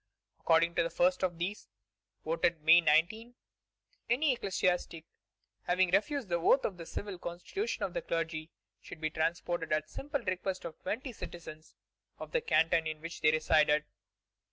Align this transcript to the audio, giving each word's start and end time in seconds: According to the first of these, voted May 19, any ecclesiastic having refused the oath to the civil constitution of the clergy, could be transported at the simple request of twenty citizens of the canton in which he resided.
According 0.39 0.73
to 0.73 0.81
the 0.81 0.89
first 0.89 1.21
of 1.23 1.37
these, 1.37 1.67
voted 2.25 2.63
May 2.63 2.81
19, 2.81 3.35
any 4.09 4.33
ecclesiastic 4.33 5.05
having 5.65 5.91
refused 5.91 6.27
the 6.27 6.37
oath 6.39 6.63
to 6.63 6.71
the 6.71 6.87
civil 6.87 7.19
constitution 7.19 7.83
of 7.83 7.93
the 7.93 8.01
clergy, 8.01 8.49
could 8.83 8.99
be 8.99 9.11
transported 9.11 9.71
at 9.71 9.85
the 9.85 9.91
simple 9.93 10.21
request 10.23 10.65
of 10.65 10.75
twenty 10.81 11.11
citizens 11.13 11.75
of 12.17 12.31
the 12.31 12.41
canton 12.41 12.87
in 12.87 12.99
which 12.99 13.17
he 13.19 13.29
resided. 13.31 13.83